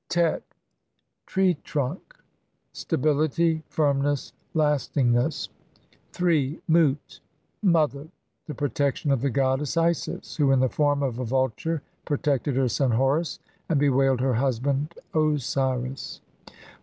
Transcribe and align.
tet 0.09 0.41
Tree 1.27 1.53
trunk. 1.63 2.15
Stability, 2.73 3.61
firmness, 3.69 4.33
lasting 4.55 5.11
ness. 5.11 5.49
mut 6.67 7.19
Mother. 7.61 8.07
The 8.47 8.55
Protection 8.55 9.11
of 9.11 9.21
the 9.21 9.29
goddess 9.29 9.77
Isis, 9.77 10.37
who 10.37 10.51
in 10.51 10.59
the 10.59 10.69
form 10.69 11.03
of 11.03 11.19
a 11.19 11.23
vulture 11.23 11.83
protected 12.03 12.55
her 12.55 12.67
son 12.67 12.89
Horus 12.93 13.37
and 13.69 13.79
be 13.79 13.89
wailed 13.89 14.21
her 14.21 14.33
husband 14.33 14.95
Osiris. 15.13 16.21